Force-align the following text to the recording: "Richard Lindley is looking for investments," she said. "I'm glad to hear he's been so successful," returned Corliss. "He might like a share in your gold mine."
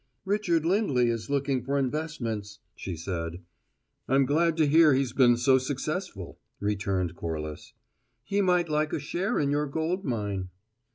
"Richard 0.25 0.65
Lindley 0.65 1.11
is 1.11 1.29
looking 1.29 1.63
for 1.63 1.77
investments," 1.77 2.57
she 2.75 2.97
said. 2.97 3.39
"I'm 4.07 4.25
glad 4.25 4.57
to 4.57 4.65
hear 4.65 4.95
he's 4.95 5.13
been 5.13 5.37
so 5.37 5.59
successful," 5.59 6.39
returned 6.59 7.15
Corliss. 7.15 7.73
"He 8.23 8.41
might 8.41 8.67
like 8.67 8.93
a 8.93 8.99
share 8.99 9.39
in 9.39 9.51
your 9.51 9.67
gold 9.67 10.03
mine." 10.03 10.49